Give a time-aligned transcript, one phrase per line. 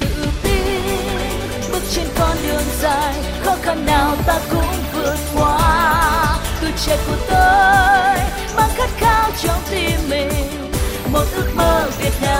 [0.00, 0.06] Tự
[0.42, 3.14] tin bước trên con đường dài,
[3.44, 6.38] khó khăn nào ta cũng vượt qua.
[6.60, 8.18] Tuổi trẻ của tôi
[8.56, 10.72] mang khát khao trong tim mình,
[11.12, 12.38] một ước mơ Việt Nam.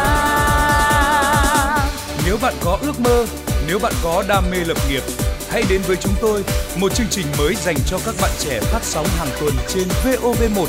[2.27, 3.27] Nếu bạn có ước mơ,
[3.67, 5.03] nếu bạn có đam mê lập nghiệp,
[5.51, 6.43] hãy đến với chúng tôi,
[6.77, 10.67] một chương trình mới dành cho các bạn trẻ phát sóng hàng tuần trên VOV1.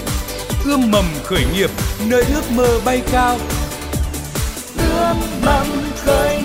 [0.66, 1.70] Ươm mầm khởi nghiệp,
[2.06, 3.38] nơi ước mơ bay cao.
[4.78, 5.68] Ươm mầm
[6.06, 6.39] khởi.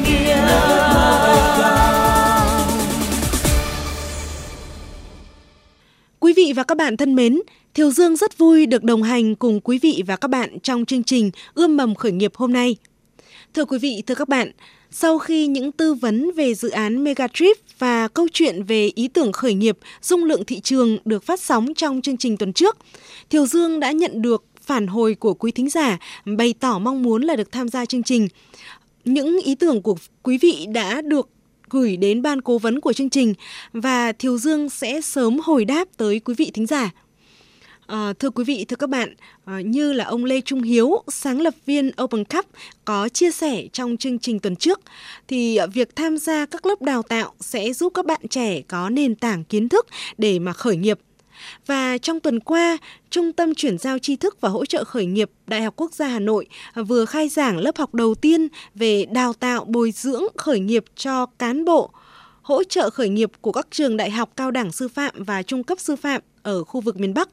[6.19, 7.41] Quý vị và các bạn thân mến,
[7.75, 11.05] Thiều Dương rất vui được đồng hành cùng quý vị và các bạn trong chương
[11.05, 12.77] trình Ươm mầm khởi nghiệp hôm nay.
[13.55, 14.51] Thưa quý vị, thưa các bạn,
[14.91, 19.33] sau khi những tư vấn về dự án Megatrip và câu chuyện về ý tưởng
[19.33, 22.77] khởi nghiệp dung lượng thị trường được phát sóng trong chương trình tuần trước,
[23.31, 27.23] Thiều Dương đã nhận được phản hồi của quý thính giả bày tỏ mong muốn
[27.23, 28.29] là được tham gia chương trình.
[29.05, 31.29] Những ý tưởng của quý vị đã được
[31.71, 33.35] gửi đến ban cố vấn của chương trình
[33.73, 36.91] và Thiều Dương sẽ sớm hồi đáp tới quý vị thính giả.
[37.87, 39.15] À, thưa quý vị, thưa các bạn,
[39.45, 42.47] à, như là ông Lê Trung Hiếu, sáng lập viên Open Cup
[42.85, 44.81] có chia sẻ trong chương trình tuần trước,
[45.29, 49.15] thì việc tham gia các lớp đào tạo sẽ giúp các bạn trẻ có nền
[49.15, 49.87] tảng kiến thức
[50.19, 50.99] để mà khởi nghiệp.
[51.67, 52.79] Và trong tuần qua,
[53.15, 56.07] Trung tâm chuyển giao tri thức và hỗ trợ khởi nghiệp Đại học Quốc gia
[56.07, 56.47] Hà Nội
[56.87, 61.27] vừa khai giảng lớp học đầu tiên về đào tạo bồi dưỡng khởi nghiệp cho
[61.27, 61.91] cán bộ,
[62.43, 65.65] hỗ trợ khởi nghiệp của các trường đại học cao đẳng sư phạm và trung
[65.65, 67.29] cấp sư phạm ở khu vực miền Bắc.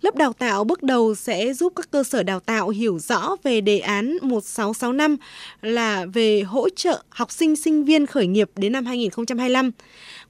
[0.00, 3.60] Lớp đào tạo bước đầu sẽ giúp các cơ sở đào tạo hiểu rõ về
[3.60, 5.16] đề án 1665
[5.62, 9.70] là về hỗ trợ học sinh sinh viên khởi nghiệp đến năm 2025.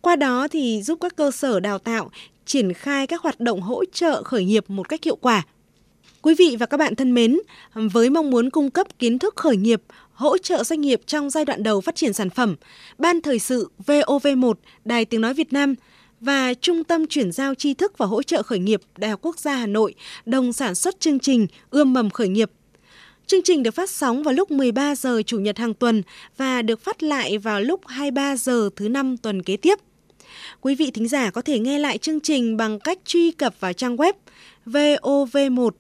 [0.01, 2.11] Qua đó thì giúp các cơ sở đào tạo
[2.47, 5.43] triển khai các hoạt động hỗ trợ khởi nghiệp một cách hiệu quả.
[6.23, 7.39] Quý vị và các bạn thân mến,
[7.75, 11.45] với mong muốn cung cấp kiến thức khởi nghiệp, hỗ trợ doanh nghiệp trong giai
[11.45, 12.57] đoạn đầu phát triển sản phẩm,
[12.99, 15.75] Ban Thời sự VOV1, Đài Tiếng Nói Việt Nam
[16.21, 19.39] và Trung tâm chuyển giao tri thức và hỗ trợ khởi nghiệp Đại học Quốc
[19.39, 19.95] gia Hà Nội
[20.27, 22.51] đồng sản xuất chương trình Ươm mầm khởi nghiệp.
[23.27, 26.03] Chương trình được phát sóng vào lúc 13 giờ Chủ nhật hàng tuần
[26.37, 29.79] và được phát lại vào lúc 23 giờ thứ năm tuần kế tiếp.
[30.61, 33.73] Quý vị thính giả có thể nghe lại chương trình bằng cách truy cập vào
[33.73, 34.13] trang web
[34.67, 35.77] vov1.vov.vn.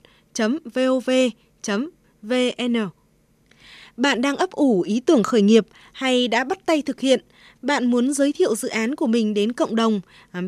[3.97, 7.20] Bạn đang ấp ủ ý tưởng khởi nghiệp hay đã bắt tay thực hiện?
[7.62, 10.00] Bạn muốn giới thiệu dự án của mình đến cộng đồng,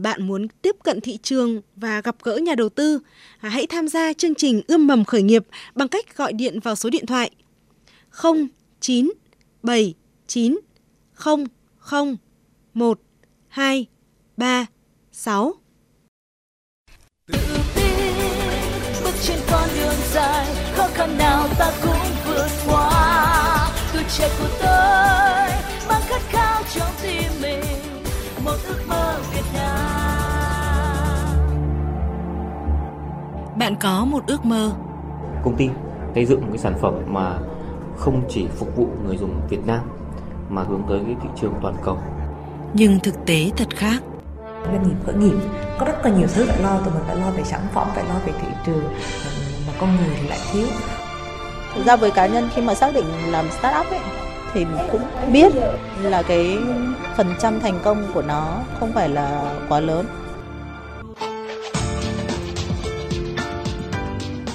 [0.03, 2.98] bạn muốn tiếp cận thị trường và gặp gỡ nhà đầu tư,
[3.38, 6.91] hãy tham gia chương trình ươm mầm khởi nghiệp bằng cách gọi điện vào số
[6.91, 7.31] điện thoại
[8.81, 9.12] 09
[9.62, 10.59] 79
[11.12, 11.44] 0
[11.78, 12.16] 0
[12.75, 13.00] 1
[13.48, 13.87] 2
[14.36, 14.66] 3
[15.12, 15.52] 6
[17.32, 17.38] Tự
[17.74, 18.14] tin
[19.04, 23.70] bước trên con đường dài, khó khăn nào ta cũng vượt qua.
[23.92, 25.48] Tuổi trẻ của tôi
[25.88, 27.60] mang khát khao trong tim mình,
[28.44, 29.76] một ước mơ Việt Nam.
[33.58, 34.72] Bạn có một ước mơ
[35.44, 35.68] công ty
[36.14, 37.38] xây dựng một cái sản phẩm mà
[37.97, 39.80] không chỉ phục vụ người dùng Việt Nam
[40.48, 41.98] mà hướng tới cái thị trường toàn cầu.
[42.74, 44.03] nhưng thực tế thật khác.
[44.65, 45.37] Doanh nghiệp khởi nghiệp
[45.78, 48.05] có rất là nhiều thứ phải lo tụi mình phải lo về sản phẩm phải
[48.05, 48.84] lo về thị trường
[49.67, 50.67] mà con người thì lại thiếu
[51.77, 54.00] Thực ra với cá nhân khi mà xác định làm startup ấy
[54.55, 55.03] thì mình cũng
[55.33, 55.53] biết
[56.03, 56.59] là cái
[57.16, 60.06] phần trăm thành công của nó không phải là quá lớn.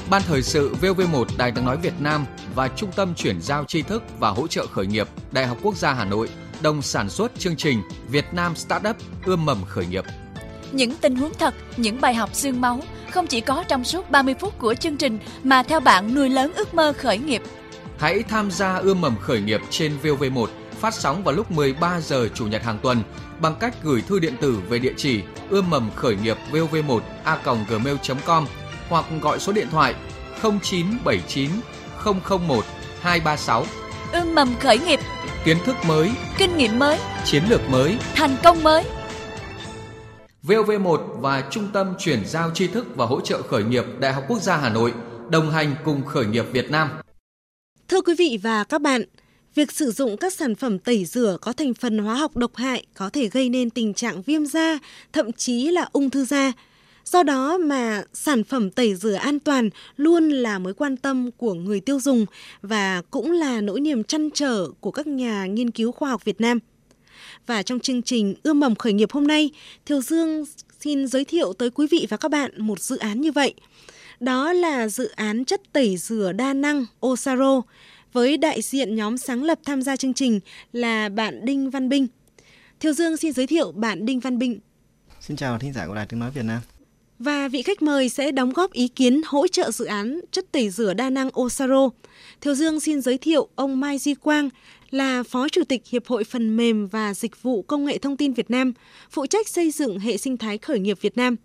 [0.09, 2.25] Ban thời sự VV1 Đài tiếng nói Việt Nam
[2.55, 5.75] và Trung tâm chuyển giao tri thức và hỗ trợ khởi nghiệp Đại học Quốc
[5.75, 6.29] gia Hà Nội
[6.61, 8.95] đồng sản xuất chương trình Việt Nam Startup
[9.25, 10.05] ươm mầm khởi nghiệp.
[10.71, 14.35] Những tình huống thật, những bài học xương máu không chỉ có trong suốt 30
[14.39, 17.41] phút của chương trình mà theo bạn nuôi lớn ước mơ khởi nghiệp.
[17.97, 20.47] Hãy tham gia ươm mầm khởi nghiệp trên VV1
[20.79, 23.03] phát sóng vào lúc 13 giờ chủ nhật hàng tuần
[23.39, 28.45] bằng cách gửi thư điện tử về địa chỉ ươm mầm khởi nghiệp vov1 a.gmail.com
[28.89, 29.95] hoặc gọi số điện thoại
[30.41, 31.49] 0979
[32.47, 32.65] 001
[33.01, 33.65] 236.
[34.11, 34.99] Ươm mầm khởi nghiệp,
[35.45, 38.83] Kiến thức mới, kinh nghiệm mới, chiến lược mới, thành công mới.
[40.43, 44.23] VOV1 và Trung tâm chuyển giao tri thức và hỗ trợ khởi nghiệp Đại học
[44.27, 44.93] Quốc gia Hà Nội
[45.29, 46.89] đồng hành cùng khởi nghiệp Việt Nam.
[47.87, 49.01] Thưa quý vị và các bạn,
[49.55, 52.85] việc sử dụng các sản phẩm tẩy rửa có thành phần hóa học độc hại
[52.93, 54.79] có thể gây nên tình trạng viêm da,
[55.13, 56.51] thậm chí là ung thư da.
[57.05, 61.53] Do đó mà sản phẩm tẩy rửa an toàn luôn là mối quan tâm của
[61.53, 62.25] người tiêu dùng
[62.61, 66.41] và cũng là nỗi niềm chăn trở của các nhà nghiên cứu khoa học Việt
[66.41, 66.59] Nam.
[67.47, 69.49] Và trong chương trình Ươm mầm khởi nghiệp hôm nay,
[69.85, 70.45] Thiều Dương
[70.79, 73.53] xin giới thiệu tới quý vị và các bạn một dự án như vậy.
[74.19, 77.61] Đó là dự án chất tẩy rửa đa năng Osaro
[78.13, 80.39] với đại diện nhóm sáng lập tham gia chương trình
[80.73, 82.07] là bạn Đinh Văn Binh.
[82.79, 84.59] Thiều Dương xin giới thiệu bạn Đinh Văn Binh.
[85.19, 86.61] Xin chào thính giả của Đài Tiếng Nói Việt Nam.
[87.23, 90.69] Và vị khách mời sẽ đóng góp ý kiến hỗ trợ dự án chất tẩy
[90.69, 91.89] rửa đa năng Osaro.
[92.41, 94.49] Thiều Dương xin giới thiệu ông Mai Duy Quang
[94.89, 98.33] là Phó Chủ tịch Hiệp hội Phần mềm và Dịch vụ Công nghệ Thông tin
[98.33, 98.73] Việt Nam,
[99.11, 101.35] phụ trách xây dựng hệ sinh thái khởi nghiệp Việt Nam.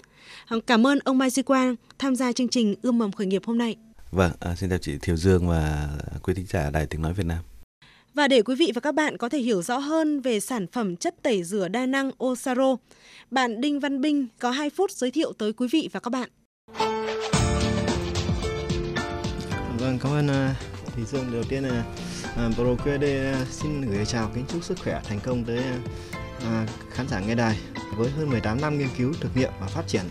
[0.47, 3.43] Ờ, cảm ơn ông Mai Duy Quang tham gia chương trình Ươm mầm khởi nghiệp
[3.47, 3.77] hôm nay.
[4.11, 5.89] Vâng, à, xin chào chị Thiều Dương và
[6.23, 7.39] quý thính giả Đài Tiếng Nói Việt Nam.
[8.17, 10.97] Và để quý vị và các bạn có thể hiểu rõ hơn về sản phẩm
[10.97, 12.77] chất tẩy rửa đa năng Osaro,
[13.31, 16.29] bạn Đinh Văn Binh có 2 phút giới thiệu tới quý vị và các bạn.
[19.79, 20.55] Vâng, cảm ơn à,
[20.95, 21.25] Thủy Dương.
[21.33, 21.85] Đầu tiên là
[22.37, 25.61] à, ProQD à, xin gửi chào kính chúc sức khỏe thành công tới
[26.91, 27.59] khán giả nghe đài.
[27.97, 30.05] Với hơn 18 năm nghiên cứu, thực nghiệm và phát triển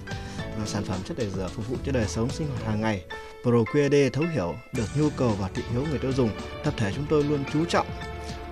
[0.66, 3.04] sản phẩm chất tẩy rửa phục vụ cho đời sống sinh hoạt hàng ngày,
[3.44, 6.30] ProQD thấu hiểu được nhu cầu và thị hiếu người tiêu dùng.
[6.64, 7.88] Tập thể chúng tôi luôn chú trọng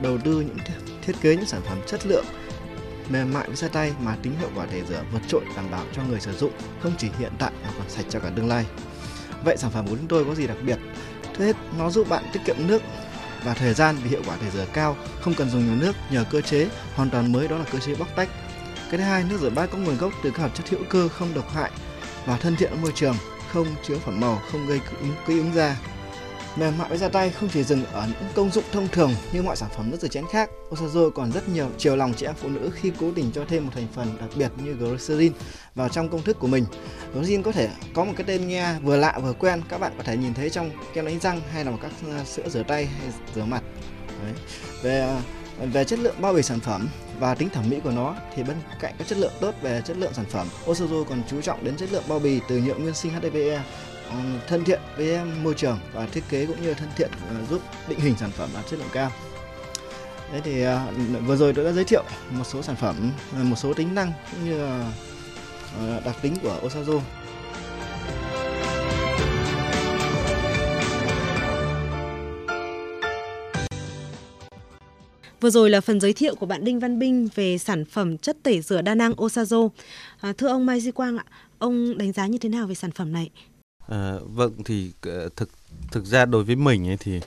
[0.02, 0.58] đầu tư những
[1.02, 2.26] thiết kế những sản phẩm chất lượng
[3.10, 5.86] mềm mại với da tay mà tính hiệu quả tẩy rửa vượt trội đảm bảo
[5.96, 6.52] cho người sử dụng
[6.84, 8.66] không chỉ hiện tại mà còn sạch cho cả tương lai.
[9.46, 10.78] Vậy sản phẩm của chúng tôi có gì đặc biệt?
[11.34, 12.82] Thứ hết, nó giúp bạn tiết kiệm nước
[13.44, 16.26] và thời gian vì hiệu quả tẩy rửa cao, không cần dùng nhiều nước nhờ
[16.32, 18.30] cơ chế hoàn toàn mới đó là cơ chế bóc tách.
[18.90, 21.08] Cái thứ hai, nước rửa bát có nguồn gốc từ các hợp chất hữu cơ
[21.08, 21.72] không độc hại
[22.26, 23.16] và thân thiện với môi trường,
[23.52, 24.80] không chứa phẩm màu, không gây
[25.28, 25.78] kích ứng, da.
[26.56, 29.44] Mềm mại với da tay không chỉ dừng ở những công dụng thông thường như
[29.44, 32.36] mọi sản phẩm nước rửa chén khác, Osazo còn rất nhiều chiều lòng chị em
[32.36, 35.34] phụ nữ khi cố tình cho thêm một thành phần đặc biệt như glycerin
[35.76, 36.66] vào trong công thức của mình.
[37.14, 40.04] Glycerin có thể có một cái tên nghe vừa lạ vừa quen, các bạn có
[40.04, 42.86] thể nhìn thấy trong kem đánh răng hay là một các à, sữa rửa tay
[42.86, 43.64] hay rửa mặt.
[44.24, 44.34] Đấy.
[44.82, 45.22] Về à,
[45.74, 46.88] về chất lượng bao bì sản phẩm
[47.20, 49.98] và tính thẩm mỹ của nó thì bên cạnh các chất lượng tốt về chất
[49.98, 52.94] lượng sản phẩm, Osazo còn chú trọng đến chất lượng bao bì từ nhựa nguyên
[52.94, 53.64] sinh HDPE
[54.10, 54.16] ờ,
[54.48, 58.00] thân thiện với môi trường và thiết kế cũng như thân thiện ờ, giúp định
[58.00, 59.12] hình sản phẩm đạt chất lượng cao.
[60.32, 60.88] Đấy thì ờ,
[61.26, 64.50] vừa rồi tôi đã giới thiệu một số sản phẩm, một số tính năng cũng
[64.50, 64.84] như
[66.06, 67.00] đặc tính của Osazo.
[75.44, 78.38] Vừa rồi là phần giới thiệu của bạn Đinh Văn Binh về sản phẩm chất
[78.44, 79.70] tẩy rửa đa năng Osazo.
[80.20, 81.26] À, thưa ông Mai Duy Quang ạ,
[81.58, 83.30] ông đánh giá như thế nào về sản phẩm này?
[83.88, 85.50] À, vâng thì uh, thực
[85.92, 87.18] thực ra đối với mình ấy thì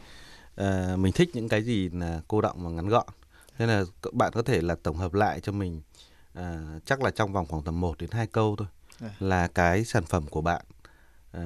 [0.61, 3.07] uh, mình thích những cái gì là cô động và ngắn gọn
[3.59, 5.81] nên là bạn có thể là tổng hợp lại cho mình
[6.39, 6.43] uh,
[6.85, 8.69] chắc là trong vòng khoảng tầm 1 đến 2 câu thôi
[9.01, 9.11] à.
[9.21, 10.65] là cái sản phẩm của bạn
[11.37, 11.43] uh,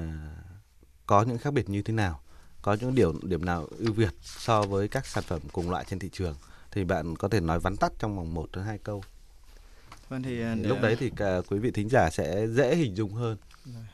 [1.05, 2.21] có những khác biệt như thế nào
[2.61, 5.99] có những điều điểm nào ưu việt so với các sản phẩm cùng loại trên
[5.99, 6.35] thị trường
[6.71, 9.03] thì bạn có thể nói vắn tắt trong vòng 1 đến 2 câu.
[10.09, 10.55] Vâng thì để...
[10.55, 13.37] lúc đấy thì cả quý vị thính giả sẽ dễ hình dung hơn.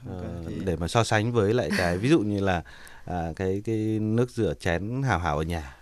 [0.09, 0.55] Okay, uh, thì...
[0.65, 2.63] để mà so sánh với lại cái ví dụ như là
[3.05, 5.75] à, cái cái nước rửa chén hào hào ở nhà.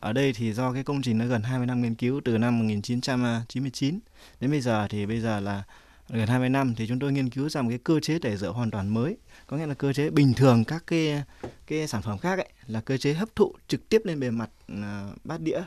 [0.00, 2.58] Ở đây thì do cái công trình nó gần 20 năm nghiên cứu từ năm
[2.58, 3.98] 1999
[4.40, 5.62] đến bây giờ thì bây giờ là
[6.08, 8.50] gần 20 năm thì chúng tôi nghiên cứu ra một cái cơ chế tẩy rửa
[8.50, 9.16] hoàn toàn mới.
[9.46, 11.22] Có nghĩa là cơ chế bình thường các cái
[11.66, 14.50] cái sản phẩm khác ấy là cơ chế hấp thụ trực tiếp lên bề mặt
[14.72, 14.78] uh,
[15.24, 15.60] bát đĩa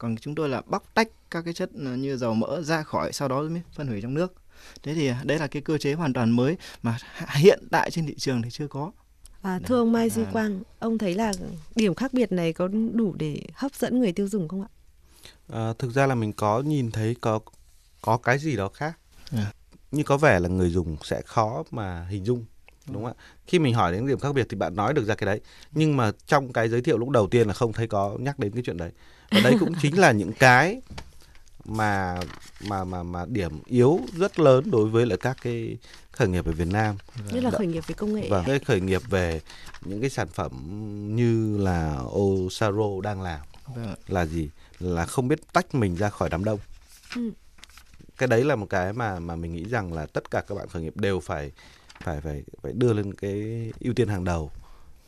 [0.00, 3.28] còn chúng tôi là bóc tách các cái chất như dầu mỡ ra khỏi sau
[3.28, 4.34] đó mới phân hủy trong nước
[4.82, 6.98] thế thì đấy là cái cơ chế hoàn toàn mới mà
[7.34, 8.92] hiện tại trên thị trường thì chưa có
[9.42, 11.32] À, thưa ông Mai Duy Quang, ông thấy là
[11.74, 14.68] điểm khác biệt này có đủ để hấp dẫn người tiêu dùng không ạ?
[15.48, 17.40] À, thực ra là mình có nhìn thấy có
[18.02, 18.98] có cái gì đó khác,
[19.30, 19.52] à.
[19.90, 22.44] nhưng có vẻ là người dùng sẽ khó mà hình dung
[22.92, 23.22] đúng không ạ?
[23.46, 25.40] Khi mình hỏi đến điểm khác biệt thì bạn nói được ra cái đấy,
[25.72, 28.52] nhưng mà trong cái giới thiệu lúc đầu tiên là không thấy có nhắc đến
[28.52, 28.90] cái chuyện đấy.
[29.30, 30.80] Và đấy cũng chính là những cái
[31.64, 32.20] mà
[32.68, 35.78] mà mà mà điểm yếu rất lớn đối với lại các cái
[36.12, 36.96] khởi nghiệp ở Việt Nam.
[37.32, 38.28] Như là khởi nghiệp về công nghệ.
[38.30, 39.40] Vâng, cái khởi nghiệp về
[39.84, 40.52] những cái sản phẩm
[41.16, 43.40] như là Osaro đang làm
[43.74, 43.94] vâng.
[44.08, 44.48] là gì?
[44.78, 46.58] Là không biết tách mình ra khỏi đám đông.
[47.16, 47.30] Ừ.
[48.18, 50.68] Cái đấy là một cái mà mà mình nghĩ rằng là tất cả các bạn
[50.68, 51.52] khởi nghiệp đều phải
[52.00, 54.50] phải phải phải đưa lên cái ưu tiên hàng đầu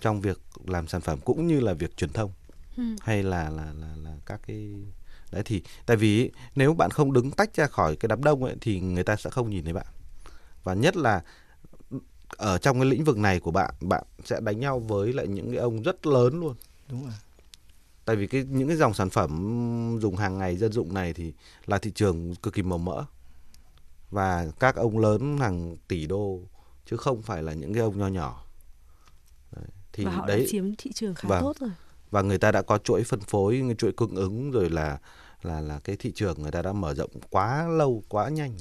[0.01, 2.33] trong việc làm sản phẩm cũng như là việc truyền thông
[2.77, 2.83] ừ.
[3.01, 4.75] hay là là là là các cái
[5.33, 8.57] đấy thì tại vì nếu bạn không đứng tách ra khỏi cái đám đông ấy
[8.61, 9.87] thì người ta sẽ không nhìn thấy bạn.
[10.65, 11.23] Và nhất là
[12.29, 15.51] ở trong cái lĩnh vực này của bạn bạn sẽ đánh nhau với lại những
[15.51, 16.55] cái ông rất lớn luôn.
[16.89, 17.15] Đúng rồi.
[18.05, 21.33] Tại vì cái những cái dòng sản phẩm dùng hàng ngày dân dụng này thì
[21.67, 23.05] là thị trường cực kỳ màu mỡ.
[24.11, 26.41] Và các ông lớn hàng tỷ đô
[26.93, 28.45] chứ không phải là những cái ông nho nhỏ.
[29.57, 29.65] Đấy.
[29.93, 31.71] thì và họ đấy đã chiếm thị trường khá và, tốt rồi.
[32.11, 34.99] Và người ta đã có chuỗi phân phối chuỗi cung ứng rồi là
[35.43, 38.57] là là cái thị trường người ta đã mở rộng quá lâu quá nhanh.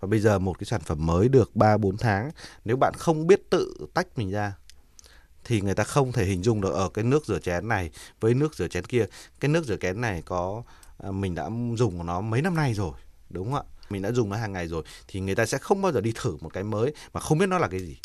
[0.00, 2.30] Và bây giờ một cái sản phẩm mới được 3 4 tháng
[2.64, 4.54] nếu bạn không biết tự tách mình ra
[5.44, 7.90] thì người ta không thể hình dung được ở cái nước rửa chén này
[8.20, 9.06] với nước rửa chén kia.
[9.40, 10.62] Cái nước rửa chén này có
[10.98, 12.92] à, mình đã dùng nó mấy năm nay rồi
[13.30, 15.82] đúng không ạ mình đã dùng nó hàng ngày rồi thì người ta sẽ không
[15.82, 17.96] bao giờ đi thử một cái mới mà không biết nó là cái gì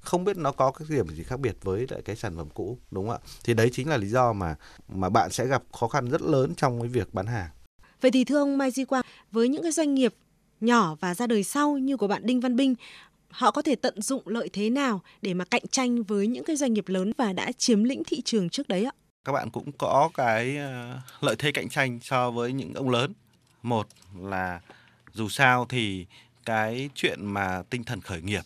[0.00, 2.78] không biết nó có cái điểm gì khác biệt với lại cái sản phẩm cũ
[2.90, 4.56] đúng không ạ thì đấy chính là lý do mà
[4.88, 7.50] mà bạn sẽ gặp khó khăn rất lớn trong cái việc bán hàng
[8.00, 10.14] vậy thì thưa ông Mai Di Quang với những cái doanh nghiệp
[10.60, 12.74] nhỏ và ra đời sau như của bạn Đinh Văn Binh
[13.34, 16.56] họ có thể tận dụng lợi thế nào để mà cạnh tranh với những cái
[16.56, 18.92] doanh nghiệp lớn và đã chiếm lĩnh thị trường trước đấy ạ?
[19.24, 23.12] Các bạn cũng có cái ờ, lợi thế cạnh tranh so với những ông lớn.
[23.62, 23.86] Một
[24.20, 24.60] là
[25.14, 26.06] dù sao thì
[26.44, 28.42] cái chuyện mà tinh thần khởi nghiệp,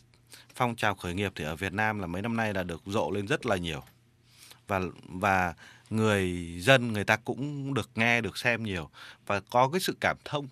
[0.55, 3.11] phong trào khởi nghiệp thì ở Việt Nam là mấy năm nay là được rộ
[3.11, 3.83] lên rất là nhiều.
[4.67, 5.55] Và và
[5.91, 8.91] người dân người ta cũng được nghe được xem nhiều
[9.27, 10.49] và có cái sự cảm thông,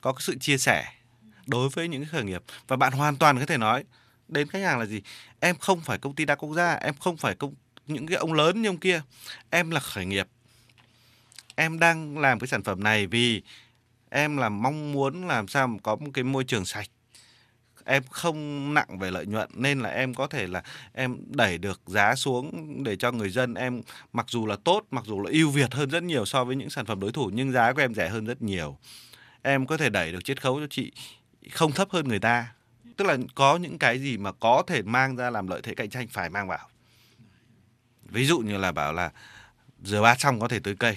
[0.00, 0.84] có cái sự chia sẻ
[1.46, 2.42] đối với những khởi nghiệp.
[2.68, 3.84] Và bạn hoàn toàn có thể nói
[4.28, 5.02] đến khách hàng là gì?
[5.40, 7.54] Em không phải công ty đa quốc gia em không phải công
[7.86, 9.02] những cái ông lớn như ông kia
[9.50, 10.28] em là khởi nghiệp.
[11.54, 13.42] Em đang làm cái sản phẩm này vì
[14.10, 16.88] em là mong muốn làm sao có một cái môi trường sạch.
[17.84, 20.62] Em không nặng về lợi nhuận, nên là em có thể là
[20.92, 25.04] em đẩy được giá xuống để cho người dân em, mặc dù là tốt, mặc
[25.06, 27.52] dù là ưu việt hơn rất nhiều so với những sản phẩm đối thủ, nhưng
[27.52, 28.78] giá của em rẻ hơn rất nhiều.
[29.42, 30.92] Em có thể đẩy được chiết khấu cho chị
[31.50, 32.52] không thấp hơn người ta.
[32.96, 35.90] Tức là có những cái gì mà có thể mang ra làm lợi thế cạnh
[35.90, 36.68] tranh, phải mang vào.
[38.04, 39.10] Ví dụ như là bảo là
[39.82, 40.96] rửa bát xong có thể tưới cây.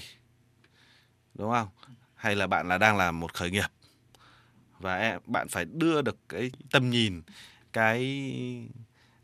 [1.33, 1.67] Đúng không?
[2.23, 3.67] Hay là bạn là đang làm một khởi nghiệp?
[4.79, 7.21] Và em, bạn phải đưa được cái tầm nhìn
[7.73, 7.99] cái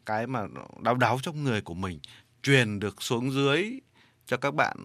[0.05, 0.47] cái mà
[0.81, 1.99] đau đáu trong người của mình
[2.43, 3.79] truyền được xuống dưới
[4.25, 4.77] cho các bạn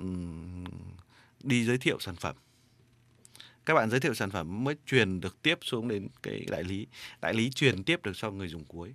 [1.43, 2.37] đi giới thiệu sản phẩm.
[3.67, 6.87] Các bạn giới thiệu sản phẩm mới truyền được tiếp xuống đến cái đại lý
[7.21, 8.95] đại lý truyền tiếp được cho người dùng cuối.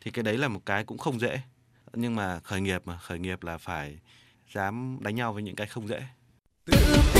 [0.00, 1.40] Thì cái đấy là một cái cũng không dễ.
[1.92, 3.98] Nhưng mà khởi nghiệp mà khởi nghiệp là phải
[4.54, 6.02] dám đánh nhau với những cái không dễ.
[6.64, 7.13] Tự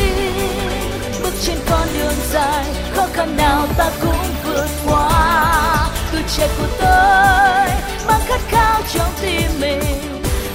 [1.23, 2.65] bước trên con đường dài
[2.97, 7.69] khó khăn nào ta cũng vượt qua tuổi trẻ của tôi
[8.07, 9.83] mang khát khao trong tim mình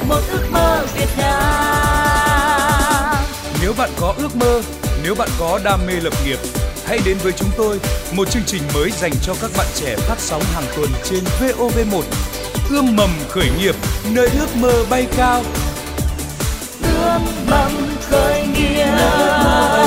[0.07, 3.15] một ước mơ Việt Nam
[3.61, 4.61] nếu bạn có ước mơ
[5.03, 6.39] nếu bạn có đam mê lập nghiệp,
[6.85, 7.79] hãy đến với chúng tôi,
[8.11, 12.01] một chương trình mới dành cho các bạn trẻ phát sóng hàng tuần trên VOV1.
[12.69, 13.75] Ươm mầm khởi nghiệp,
[14.13, 15.43] nơi ước mơ bay cao.
[16.83, 17.71] Ươm mầm
[18.09, 19.78] khởi nghiệp.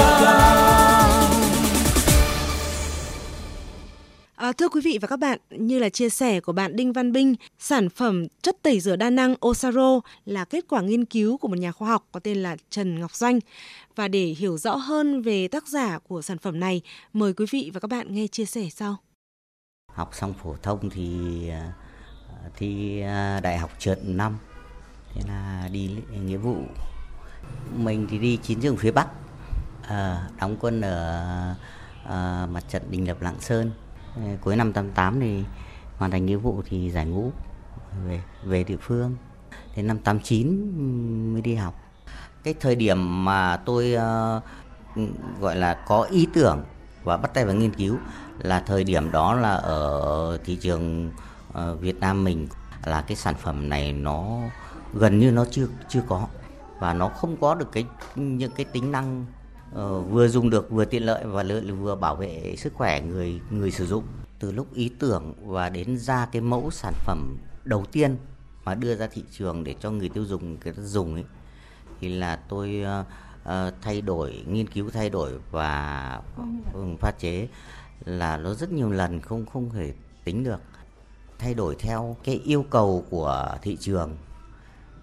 [4.53, 7.13] À, thưa quý vị và các bạn, như là chia sẻ của bạn Đinh Văn
[7.13, 11.49] Binh, sản phẩm chất tẩy rửa đa năng Osaro là kết quả nghiên cứu của
[11.49, 13.39] một nhà khoa học có tên là Trần Ngọc Doanh.
[13.97, 16.81] Và để hiểu rõ hơn về tác giả của sản phẩm này,
[17.13, 18.97] mời quý vị và các bạn nghe chia sẻ sau.
[19.93, 21.63] Học xong phổ thông thì ờ,
[22.57, 24.39] thi ờ, đại học trượt năm,
[25.15, 25.91] thế là đi
[26.25, 26.57] nghĩa vụ.
[27.77, 29.09] Mình thì đi chiến trường phía Bắc,
[29.83, 31.55] à, đóng quân ở
[32.05, 33.71] à, mặt trận Đình Lập Lạng Sơn
[34.16, 35.45] Ờ, cuối năm 88 thì
[35.97, 37.31] hoàn thành nghĩa vụ thì giải ngũ
[38.07, 39.16] về về địa phương.
[39.76, 41.75] Đến năm 89 mới đi học.
[42.45, 43.97] Cái thời điểm mà tôi
[44.97, 45.02] uh,
[45.40, 46.64] gọi là có ý tưởng
[47.04, 47.97] và bắt tay vào nghiên cứu
[48.38, 51.11] là thời điểm đó là ở thị trường
[51.49, 52.49] uh, Việt Nam mình
[52.85, 54.38] là cái sản phẩm này nó
[54.95, 56.26] gần như nó chưa chưa có
[56.78, 59.26] và nó không có được cái những cái tính năng
[59.75, 61.45] Ờ, vừa dùng được vừa tiện lợi và
[61.81, 64.05] vừa bảo vệ sức khỏe người người sử dụng.
[64.38, 68.17] Từ lúc ý tưởng và đến ra cái mẫu sản phẩm đầu tiên
[68.64, 71.25] mà đưa ra thị trường để cho người tiêu dùng người ta dùng ấy
[72.00, 72.85] thì là tôi
[73.43, 76.21] uh, thay đổi nghiên cứu thay đổi và
[77.00, 77.49] phát chế
[78.05, 79.93] là nó rất nhiều lần không không thể
[80.25, 80.61] tính được.
[81.38, 84.17] Thay đổi theo cái yêu cầu của thị trường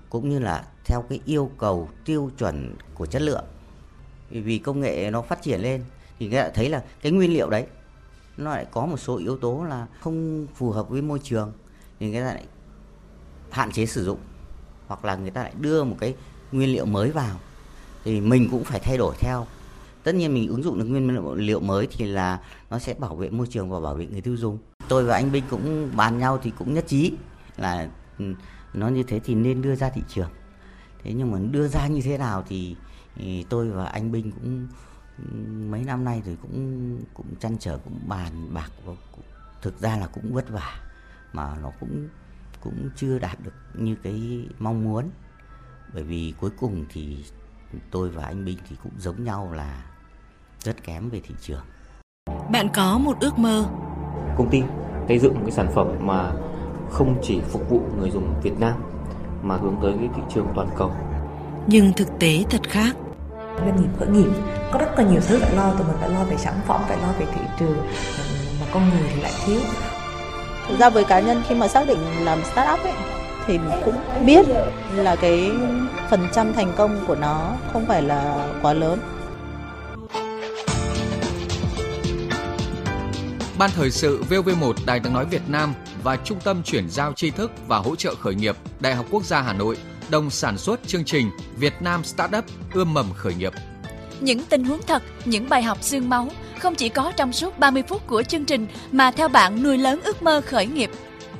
[0.09, 3.43] cũng như là theo cái yêu cầu tiêu chuẩn của chất lượng
[4.29, 5.83] vì công nghệ nó phát triển lên
[6.19, 7.65] thì người ta thấy là cái nguyên liệu đấy
[8.37, 11.51] nó lại có một số yếu tố là không phù hợp với môi trường
[11.99, 12.45] thì người ta lại
[13.49, 14.19] hạn chế sử dụng
[14.87, 16.15] hoặc là người ta lại đưa một cái
[16.51, 17.37] nguyên liệu mới vào.
[18.03, 19.47] Thì mình cũng phải thay đổi theo.
[20.03, 23.29] Tất nhiên mình ứng dụng được nguyên liệu mới thì là nó sẽ bảo vệ
[23.29, 24.57] môi trường và bảo vệ người tiêu dùng.
[24.87, 27.13] Tôi và anh Binh cũng bàn nhau thì cũng nhất trí
[27.57, 28.25] là ừ,
[28.73, 30.29] nó như thế thì nên đưa ra thị trường.
[31.03, 32.75] Thế nhưng mà đưa ra như thế nào thì
[33.19, 34.67] thì tôi và anh Binh cũng
[35.71, 39.25] mấy năm nay thì cũng cũng chăn trở cũng bàn bạc và cũng,
[39.61, 40.73] thực ra là cũng vất vả
[41.33, 42.07] mà nó cũng
[42.61, 45.09] cũng chưa đạt được như cái mong muốn
[45.93, 47.25] bởi vì cuối cùng thì
[47.91, 49.85] tôi và anh Binh thì cũng giống nhau là
[50.59, 51.63] rất kém về thị trường.
[52.51, 53.65] Bạn có một ước mơ.
[54.37, 54.61] Công ty
[55.07, 56.31] xây dựng một cái sản phẩm mà
[56.89, 58.73] không chỉ phục vụ người dùng Việt Nam
[59.43, 60.95] mà hướng tới cái thị trường toàn cầu.
[61.67, 62.95] Nhưng thực tế thật khác.
[63.65, 64.29] Doanh nghiệp khởi nghiệp
[64.71, 66.97] có rất là nhiều thứ phải lo, tụi mình phải lo về sản phẩm, phải
[66.97, 67.77] lo về thị trường,
[68.59, 69.59] mà con người thì lại thiếu.
[70.67, 72.93] Thực ra với cá nhân khi mà xác định làm startup ấy
[73.47, 74.45] thì mình cũng biết
[74.95, 75.51] là cái
[76.09, 78.99] phần trăm thành công của nó không phải là quá lớn.
[83.57, 85.73] Ban thời sự VV1 Đài tiếng nói Việt Nam
[86.03, 89.23] và Trung tâm chuyển giao tri thức và hỗ trợ khởi nghiệp Đại học Quốc
[89.23, 89.77] gia Hà Nội
[90.11, 93.53] đồng sản xuất chương trình Việt Nam Startup ươm mầm khởi nghiệp.
[94.19, 97.83] Những tình huống thật, những bài học xương máu không chỉ có trong suốt 30
[97.87, 100.89] phút của chương trình mà theo bạn nuôi lớn ước mơ khởi nghiệp.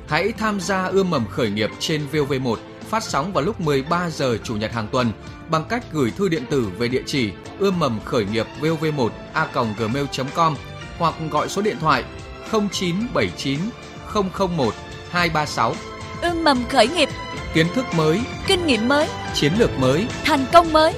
[0.08, 2.56] Hãy tham gia ươm mầm khởi nghiệp trên VV1
[2.90, 5.12] phát sóng vào lúc 13 giờ chủ nhật hàng tuần
[5.50, 10.56] bằng cách gửi thư điện tử về địa chỉ ươm mầm khởi nghiệp vov1 a.gmail.com
[10.98, 12.04] hoặc gọi số điện thoại
[12.50, 13.58] 0979
[14.56, 14.74] 001
[15.10, 15.74] 236.
[16.22, 17.08] Ươm mầm khởi nghiệp,
[17.54, 20.92] kiến thức mới, kinh nghiệm mới, chiến lược mới, thành công mới.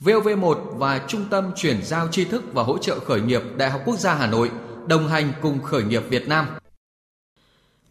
[0.00, 3.80] VOV1 và Trung tâm chuyển giao tri thức và hỗ trợ khởi nghiệp Đại học
[3.84, 4.50] Quốc gia Hà Nội
[4.86, 6.46] đồng hành cùng khởi nghiệp Việt Nam.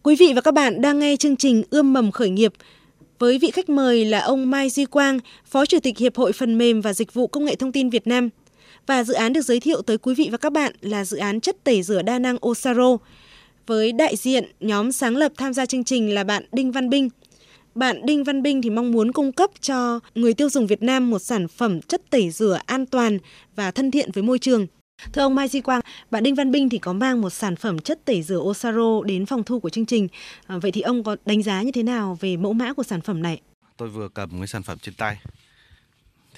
[0.02, 2.52] Quý vị và các bạn đang nghe chương trình Ươm mầm khởi nghiệp
[3.18, 6.58] với vị khách mời là ông Mai Duy Quang, Phó Chủ tịch Hiệp hội Phần
[6.58, 8.28] mềm và Dịch vụ Công nghệ Thông tin Việt Nam.
[8.86, 11.40] Và dự án được giới thiệu tới quý vị và các bạn là dự án
[11.40, 12.96] chất tẩy rửa đa năng Osaro.
[13.68, 17.08] Với đại diện nhóm sáng lập tham gia chương trình là bạn Đinh Văn Binh.
[17.74, 21.10] Bạn Đinh Văn Binh thì mong muốn cung cấp cho người tiêu dùng Việt Nam
[21.10, 23.18] một sản phẩm chất tẩy rửa an toàn
[23.56, 24.66] và thân thiện với môi trường.
[25.12, 27.78] Thưa ông Mai Di Quang, bạn Đinh Văn Binh thì có mang một sản phẩm
[27.78, 30.08] chất tẩy rửa Osaro đến phòng thu của chương trình.
[30.46, 33.00] À, vậy thì ông có đánh giá như thế nào về mẫu mã của sản
[33.00, 33.40] phẩm này?
[33.76, 35.18] Tôi vừa cầm cái sản phẩm trên tay.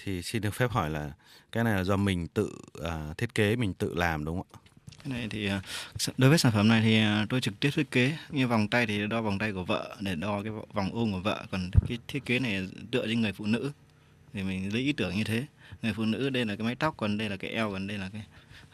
[0.04, 1.12] Thì xin được phép hỏi là
[1.52, 4.69] cái này là do mình tự uh, thiết kế, mình tự làm đúng không ạ?
[5.04, 5.62] Cái này thì à,
[6.16, 8.86] đối với sản phẩm này thì à, tôi trực tiếp thiết kế như vòng tay
[8.86, 11.44] thì đo vòng tay của vợ để đo cái vòng ôm của vợ.
[11.50, 13.72] Còn cái thiết kế này tựa trên người phụ nữ
[14.32, 15.46] thì mình lấy ý tưởng như thế.
[15.82, 17.98] Người phụ nữ đây là cái mái tóc còn đây là cái eo còn đây
[17.98, 18.22] là cái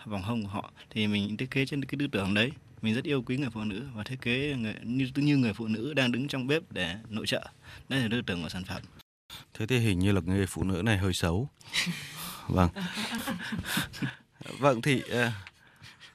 [0.04, 0.73] vòng hông của họ.
[0.90, 2.52] Thì mình thiết kế trên cái tư tưởng đấy.
[2.83, 5.66] Mình rất yêu quý người phụ nữ và thiết kế người, như như người phụ
[5.66, 7.46] nữ đang đứng trong bếp để nội trợ.
[7.88, 8.83] Đây là tư tưởng của sản phẩm.
[9.55, 11.48] Thế thì hình như là người phụ nữ này hơi xấu.
[12.48, 12.70] Vâng.
[14.59, 15.33] Vâng thì uh,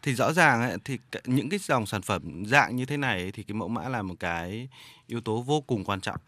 [0.02, 3.32] thì rõ ràng ấy, thì những cái dòng sản phẩm dạng như thế này ấy,
[3.32, 4.68] thì cái mẫu mã là một cái
[5.08, 6.20] yếu tố vô cùng quan trọng.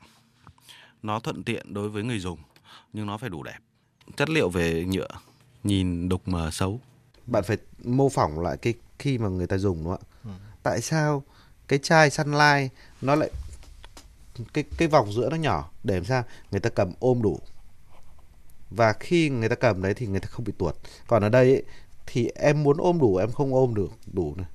[1.03, 2.39] Nó thuận tiện đối với người dùng
[2.93, 3.57] nhưng nó phải đủ đẹp.
[4.17, 5.07] Chất liệu về nhựa
[5.63, 6.79] nhìn đục mờ xấu.
[7.25, 10.11] Bạn phải mô phỏng lại cái khi mà người ta dùng đúng không ạ?
[10.23, 10.29] Ừ.
[10.63, 11.23] tại sao
[11.67, 13.29] cái chai sunlight nó lại
[14.53, 17.39] cái cái vòng giữa nó nhỏ để làm sao người ta cầm ôm đủ?
[18.69, 20.75] Và khi người ta cầm đấy thì người ta không bị tuột.
[21.07, 21.63] Còn ở đây ấy,
[22.05, 24.47] thì em muốn ôm đủ em không ôm được đủ này.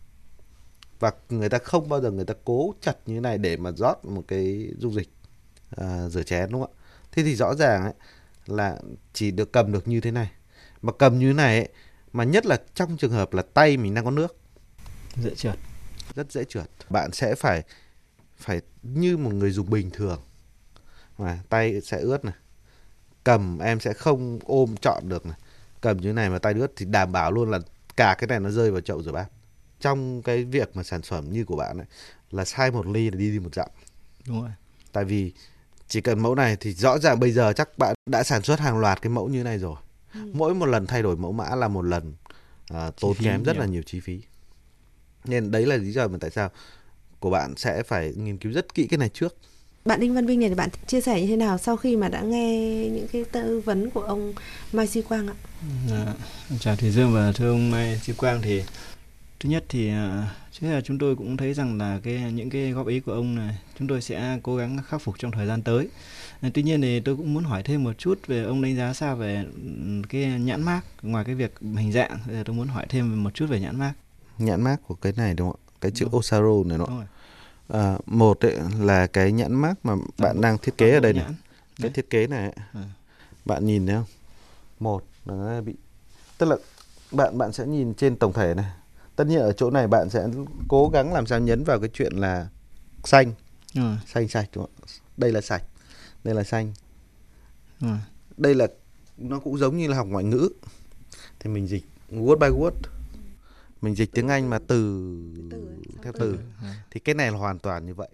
[1.00, 3.72] Và người ta không bao giờ người ta cố chặt như thế này để mà
[3.72, 5.08] rót một cái dung dịch
[5.76, 6.78] à, rửa chén đúng không ạ?
[7.12, 7.92] Thế thì rõ ràng ấy
[8.46, 8.78] là
[9.12, 10.30] chỉ được cầm được như thế này.
[10.82, 11.68] Mà cầm như thế này ấy,
[12.12, 14.36] mà nhất là trong trường hợp là tay mình đang có nước.
[15.16, 15.56] Dễ trượt.
[16.14, 16.70] Rất dễ trượt.
[16.90, 17.62] Bạn sẽ phải
[18.36, 20.20] phải như một người dùng bình thường.
[21.18, 22.34] Mà tay sẽ ướt này.
[23.24, 25.36] Cầm em sẽ không ôm trọn được này
[25.80, 27.58] cầm như thế này mà tay ướt thì đảm bảo luôn là
[27.96, 29.28] cả cái này nó rơi vào chậu rửa bát.
[29.80, 31.86] Trong cái việc mà sản phẩm như của bạn ấy
[32.30, 33.68] là sai một ly là đi đi một dặm.
[34.26, 34.50] Đúng rồi.
[34.92, 35.32] Tại vì
[35.88, 38.78] chỉ cần mẫu này thì rõ ràng bây giờ chắc bạn đã sản xuất hàng
[38.78, 39.76] loạt cái mẫu như này rồi.
[40.14, 40.20] Ừ.
[40.32, 42.14] mỗi một lần thay đổi mẫu mã là một lần
[42.74, 43.60] uh, tốn kém rất nhiều.
[43.60, 44.22] là nhiều chi phí.
[45.24, 46.50] Nên đấy là lý do mà tại sao
[47.20, 49.36] của bạn sẽ phải nghiên cứu rất kỹ cái này trước
[49.88, 52.08] bạn Đinh Văn Vinh này thì bạn chia sẻ như thế nào sau khi mà
[52.08, 54.32] đã nghe những cái tư vấn của ông
[54.72, 55.34] Mai Duy Quang ạ?
[55.90, 56.14] À,
[56.60, 58.62] chào Thủy Dương và thưa ông Mai Duy Quang thì
[59.40, 62.70] thứ nhất thì à, trước là chúng tôi cũng thấy rằng là cái những cái
[62.70, 65.62] góp ý của ông này chúng tôi sẽ cố gắng khắc phục trong thời gian
[65.62, 65.88] tới.
[66.40, 68.94] À, tuy nhiên thì tôi cũng muốn hỏi thêm một chút về ông đánh giá
[68.94, 69.44] sao về
[70.08, 73.46] cái nhãn mác ngoài cái việc hình dạng thì tôi muốn hỏi thêm một chút
[73.48, 73.92] về nhãn mác.
[74.38, 75.72] Nhãn mác của cái này đúng không ạ?
[75.80, 76.16] Cái chữ đúng.
[76.16, 76.86] Osaro này nó.
[77.68, 81.24] À, một ấy là cái nhãn mác mà bạn đang thiết kế ở đây này.
[81.24, 81.34] Nhãn.
[81.82, 82.82] Cái thiết kế này à.
[83.44, 84.04] bạn nhìn thấy không?
[84.80, 85.74] Một là nó bị
[86.38, 86.56] tức là
[87.10, 88.72] bạn bạn sẽ nhìn trên tổng thể này.
[89.16, 90.28] Tất nhiên ở chỗ này bạn sẽ
[90.68, 92.48] cố gắng làm sao nhấn vào cái chuyện là
[93.04, 93.32] xanh.
[93.74, 93.94] Ừ.
[94.06, 94.86] Xanh sạch đúng không?
[95.16, 95.62] Đây là sạch.
[96.24, 96.72] Đây là xanh.
[97.80, 97.88] Ừ.
[98.36, 98.66] Đây là
[99.16, 100.48] nó cũng giống như là học ngoại ngữ.
[101.40, 102.97] Thì mình dịch word by word
[103.80, 105.16] mình dịch tiếng Anh mà từ,
[105.50, 106.38] từ theo từ, từ.
[106.90, 108.08] thì cái này là hoàn toàn như vậy.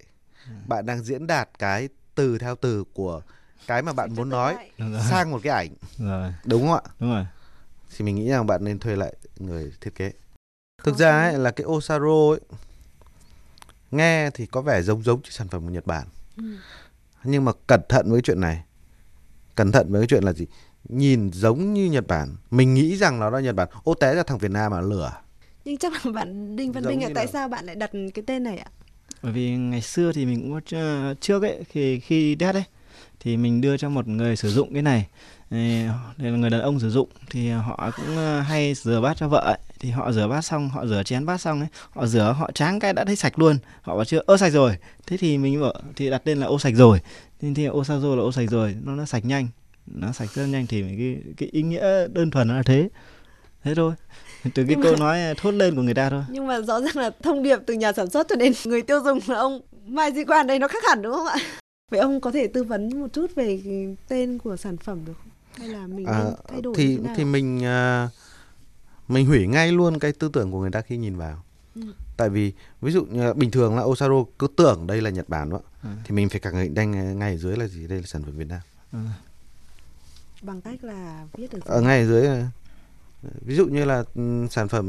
[0.66, 3.22] Bạn đang diễn đạt cái từ theo từ của
[3.66, 4.70] cái mà bạn muốn nói
[5.10, 5.74] sang một cái ảnh.
[5.98, 6.32] Rồi.
[6.44, 6.92] đúng không ạ?
[7.00, 7.26] Đúng rồi.
[7.96, 10.12] Thì mình nghĩ rằng bạn nên thuê lại người thiết kế.
[10.82, 12.40] Thực ra ấy, là cái Osaro ấy
[13.90, 16.06] nghe thì có vẻ giống giống sản phẩm của Nhật Bản.
[16.36, 16.44] Ừ.
[17.24, 18.64] nhưng mà cẩn thận với chuyện này.
[19.54, 20.46] Cẩn thận với cái chuyện là gì?
[20.84, 22.36] Nhìn giống như Nhật Bản.
[22.50, 23.68] Mình nghĩ rằng nó là Nhật Bản.
[23.84, 25.12] Ô té ra thằng Việt Nam mà lửa
[25.64, 27.32] nhưng chắc là bạn Đinh Văn giống Minh ạ tại là...
[27.32, 28.70] sao bạn lại đặt cái tên này ạ?
[29.22, 32.64] Bởi vì ngày xưa thì mình cũng có trước ấy khi khi test ấy
[33.20, 35.06] thì mình đưa cho một người sử dụng cái này.
[35.50, 39.28] Đây là người đàn ông sử dụng thì họ cũng ờ, hay rửa bát cho
[39.28, 39.58] vợ ấy.
[39.80, 42.80] thì họ rửa bát xong họ rửa chén bát xong ấy họ rửa họ tráng
[42.80, 43.58] cái đã thấy sạch luôn.
[43.82, 44.76] Họ bảo chưa ơ sạch rồi.
[45.06, 47.00] Thế thì mình bảo thì đặt tên là ô sạch rồi.
[47.40, 49.48] Nên thì ô sao là ô sạch rồi nó nó sạch nhanh.
[49.86, 52.88] Nó sạch rất nhanh thì cái cái ý nghĩa đơn thuần nó là thế.
[53.64, 53.94] Thế thôi
[54.54, 57.10] từ cái câu nói thốt lên của người ta thôi nhưng mà rõ ràng là
[57.22, 60.24] thông điệp từ nhà sản xuất cho đến người tiêu dùng là ông Mai Di
[60.24, 61.36] Quan đây nó khác hẳn đúng không ạ
[61.90, 63.60] vậy ông có thể tư vấn một chút về
[64.08, 67.58] tên của sản phẩm được không hay là mình à, thay đổi thì thì mình
[67.58, 68.10] uh,
[69.08, 71.42] mình hủy ngay luôn cái tư tưởng của người ta khi nhìn vào
[71.74, 71.82] ừ.
[72.16, 75.50] tại vì ví dụ như bình thường là Osaro cứ tưởng đây là Nhật Bản
[75.50, 75.88] đó ừ.
[76.04, 78.36] thì mình phải khẳng định ngay ngay ở dưới là gì đây là sản phẩm
[78.36, 78.60] Việt Nam
[78.92, 78.98] ừ.
[80.42, 81.76] bằng cách là viết ở dưới.
[81.76, 82.28] ở ngay ở dưới
[83.40, 84.86] ví dụ như là um, sản phẩm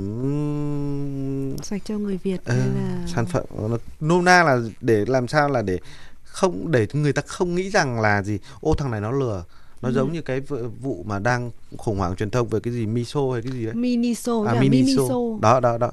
[1.64, 3.06] sạch cho người Việt uh, là...
[3.08, 5.80] sản phẩm nó nôm na là để làm sao là để
[6.24, 9.44] không để người ta không nghĩ rằng là gì ô thằng này nó lừa.
[9.82, 9.94] Nó ừ.
[9.94, 10.42] giống như cái
[10.82, 13.76] vụ mà đang khủng hoảng truyền thông về cái gì miso hay cái gì đấy.
[13.76, 15.02] Miniso à, miniso.
[15.02, 15.92] miniso đó đó đó.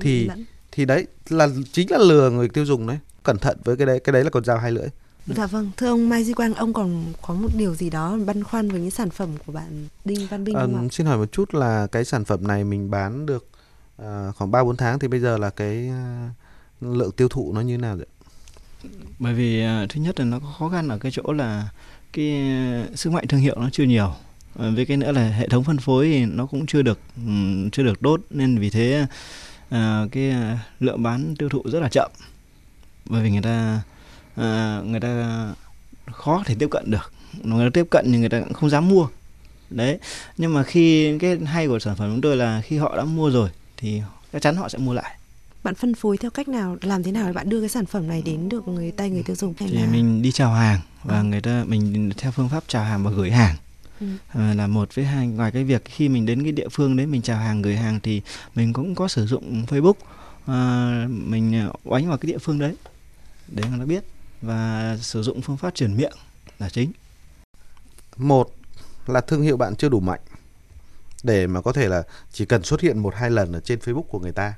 [0.00, 0.28] Thì
[0.72, 2.98] thì đấy là chính là lừa người tiêu dùng đấy.
[3.22, 4.88] Cẩn thận với cái đấy cái đấy là con dao hai lưỡi
[5.26, 8.44] Dạ vâng, thưa ông Mai Di Quang, ông còn có một điều gì đó băn
[8.44, 10.88] khoăn với những sản phẩm của bạn Đinh Văn Binh không à, ạ?
[10.90, 13.48] Xin hỏi một chút là cái sản phẩm này mình bán được
[14.02, 14.06] uh,
[14.36, 17.78] khoảng 3 4 tháng thì bây giờ là cái uh, lượng tiêu thụ nó như
[17.78, 18.06] nào vậy?
[19.18, 21.68] Bởi vì uh, thứ nhất là nó có khó khăn ở cái chỗ là
[22.12, 22.52] cái
[22.94, 24.14] sức mạnh thương hiệu nó chưa nhiều.
[24.54, 27.70] Uh, với cái nữa là hệ thống phân phối thì nó cũng chưa được um,
[27.70, 29.06] chưa được tốt nên vì thế
[29.68, 30.34] uh, cái
[30.80, 32.10] lượng bán tiêu thụ rất là chậm.
[33.04, 33.80] Bởi vì người ta
[34.36, 35.46] à, người ta
[36.12, 37.12] khó thể tiếp cận được.
[37.42, 39.08] Người ta tiếp cận thì người ta cũng không dám mua.
[39.70, 39.98] Đấy.
[40.36, 43.30] Nhưng mà khi cái hay của sản phẩm chúng tôi là khi họ đã mua
[43.30, 45.16] rồi thì chắc chắn họ sẽ mua lại.
[45.64, 48.08] Bạn phân phối theo cách nào làm thế nào để bạn đưa cái sản phẩm
[48.08, 49.86] này đến được người tay người tiêu dùng thì là...
[49.92, 51.22] mình đi chào hàng và à.
[51.22, 53.56] người ta mình theo phương pháp chào hàng và gửi hàng.
[54.00, 54.06] Ừ.
[54.28, 57.06] à, là một với hai ngoài cái việc khi mình đến cái địa phương đấy
[57.06, 58.22] mình chào hàng gửi hàng thì
[58.54, 59.94] mình cũng có sử dụng Facebook.
[60.46, 62.74] À, mình oánh vào cái địa phương đấy
[63.48, 64.04] để người ta biết
[64.42, 66.12] và sử dụng phương pháp truyền miệng
[66.58, 66.92] là chính.
[68.16, 68.54] Một
[69.06, 70.20] là thương hiệu bạn chưa đủ mạnh
[71.22, 72.02] để mà có thể là
[72.32, 74.54] chỉ cần xuất hiện một hai lần ở trên Facebook của người ta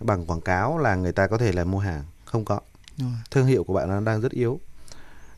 [0.00, 2.60] bằng quảng cáo là người ta có thể là mua hàng không có
[3.30, 4.60] thương hiệu của bạn nó đang rất yếu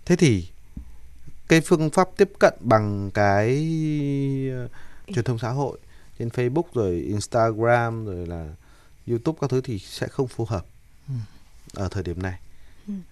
[0.04, 0.48] thế thì
[1.48, 3.48] cái phương pháp tiếp cận bằng cái
[4.64, 4.70] uh,
[5.14, 5.78] truyền thông xã hội
[6.18, 8.48] trên Facebook rồi Instagram rồi là
[9.08, 10.66] YouTube các thứ thì sẽ không phù hợp
[11.08, 11.14] ừ.
[11.74, 12.38] ở thời điểm này.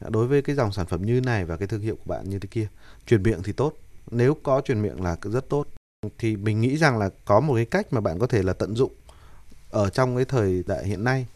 [0.08, 2.38] Đối với cái dòng sản phẩm như này và cái thương hiệu của bạn như
[2.38, 2.68] thế kia
[3.06, 3.74] truyền miệng thì tốt.
[4.10, 5.66] Nếu có truyền miệng là rất tốt.
[6.18, 8.76] Thì mình nghĩ rằng là có một cái cách mà bạn có thể là tận
[8.76, 8.92] dụng
[9.70, 11.26] ở trong cái thời đại hiện nay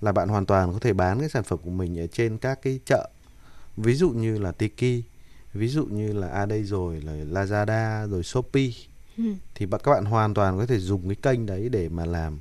[0.00, 2.62] là bạn hoàn toàn có thể bán cái sản phẩm của mình ở trên các
[2.62, 3.10] cái chợ.
[3.76, 5.04] Ví dụ như là Tiki
[5.54, 8.70] ví dụ như là a đây rồi là Lazada rồi Shopee.
[9.18, 9.24] Ừ.
[9.54, 12.38] thì các bạn hoàn toàn có thể dùng cái kênh đấy để mà làm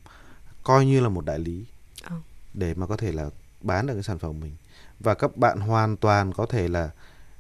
[0.63, 1.65] coi như là một đại lý
[2.09, 2.15] ừ.
[2.53, 3.29] để mà có thể là
[3.61, 4.55] bán được cái sản phẩm của mình
[5.03, 6.89] và các bạn hoàn toàn có thể là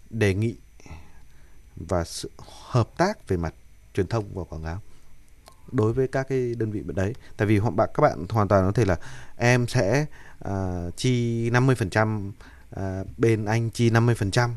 [0.09, 0.55] đề nghị
[1.75, 2.31] và sự
[2.69, 3.53] hợp tác về mặt
[3.93, 4.81] truyền thông và quảng cáo
[5.71, 7.13] đối với các cái đơn vị đấy.
[7.37, 8.97] Tại vì bạn các bạn hoàn toàn có thể là
[9.37, 10.05] em sẽ
[10.47, 12.33] uh, chi 50% uh,
[12.71, 14.49] à, bên anh chi 50%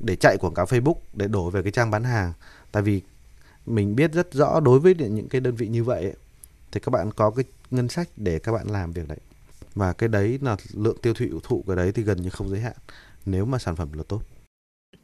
[0.00, 2.32] để chạy quảng cáo Facebook để đổ về cái trang bán hàng.
[2.72, 3.02] Tại vì
[3.66, 6.14] mình biết rất rõ đối với những cái đơn vị như vậy ấy,
[6.72, 9.18] thì các bạn có cái ngân sách để các bạn làm việc đấy
[9.74, 12.60] và cái đấy là lượng tiêu thụ thụ cái đấy thì gần như không giới
[12.60, 12.76] hạn
[13.26, 14.22] nếu mà sản phẩm là tốt.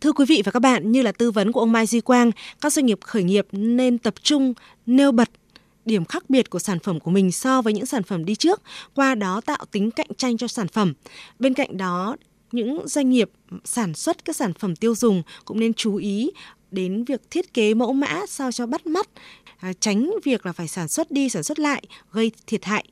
[0.01, 2.31] Thưa quý vị và các bạn, như là tư vấn của ông Mai Duy Quang,
[2.61, 4.55] các doanh nghiệp khởi nghiệp nên tập trung
[4.87, 5.29] nêu bật
[5.85, 8.63] điểm khác biệt của sản phẩm của mình so với những sản phẩm đi trước,
[8.95, 10.95] qua đó tạo tính cạnh tranh cho sản phẩm.
[11.39, 12.17] Bên cạnh đó,
[12.53, 13.31] những doanh nghiệp
[13.65, 16.31] sản xuất các sản phẩm tiêu dùng cũng nên chú ý
[16.71, 19.09] đến việc thiết kế mẫu mã sao cho bắt mắt,
[19.59, 22.85] à, tránh việc là phải sản xuất đi sản xuất lại gây thiệt hại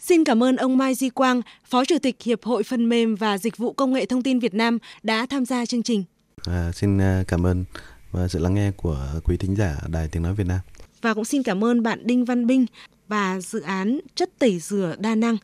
[0.00, 3.38] Xin cảm ơn ông Mai Di Quang, Phó Chủ tịch Hiệp hội Phần mềm và
[3.38, 6.04] Dịch vụ Công nghệ Thông tin Việt Nam đã tham gia chương trình.
[6.46, 7.64] À, xin à, cảm ơn
[8.12, 10.60] và sự lắng nghe của quý thính giả Đài Tiếng Nói Việt Nam.
[11.02, 12.66] Và cũng xin cảm ơn bạn Đinh Văn Binh
[13.08, 15.36] và dự án chất tẩy rửa đa năng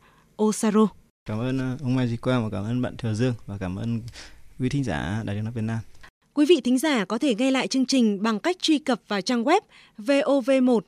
[0.43, 0.87] Osaro.
[1.25, 3.75] Cảm ơn à, ông Mai Di Quang và cảm ơn bạn Thừa Dương và cảm
[3.75, 4.01] ơn
[4.59, 5.79] quý thính giả Đài Tiếng Nói Việt Nam.
[6.33, 9.21] Quý vị thính giả có thể nghe lại chương trình bằng cách truy cập vào
[9.21, 9.61] trang web
[9.97, 10.87] vov1.vov.vn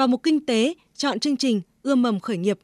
[0.00, 2.58] và một Kinh tế chọn chương trình Ươm mầm khởi nghiệp.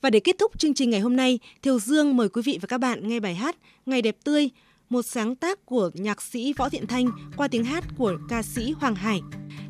[0.00, 2.66] Và để kết thúc chương trình ngày hôm nay, Thiều Dương mời quý vị và
[2.66, 4.50] các bạn nghe bài hát Ngày đẹp tươi,
[4.88, 8.74] một sáng tác của nhạc sĩ Võ Thiện Thanh qua tiếng hát của ca sĩ
[8.80, 9.20] Hoàng Hải.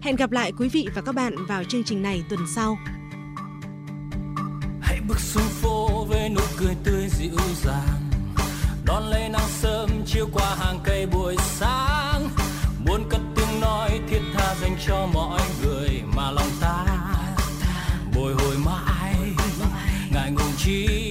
[0.00, 2.78] Hẹn gặp lại quý vị và các bạn vào chương trình này tuần sau.
[4.80, 8.10] Hãy bước xuống phố với nụ cười tươi dịu dàng
[8.86, 12.28] Đón lấy nắng sớm chiếu qua hàng cây buổi sáng
[12.86, 15.65] Muốn cất tiếng nói thiết tha dành cho mọi người
[20.66, 21.05] keep